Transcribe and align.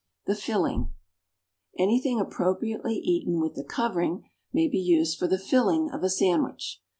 =The 0.25 0.33
Filling.= 0.33 0.89
Anything 1.77 2.19
appropriately 2.19 2.95
eaten 2.95 3.39
with 3.39 3.53
the 3.53 3.63
covering 3.63 4.27
may 4.51 4.67
be 4.67 4.79
used 4.79 5.19
for 5.19 5.27
the 5.27 5.37
filling 5.37 5.91
of 5.91 6.01
a 6.01 6.09
sandwich. 6.09 6.81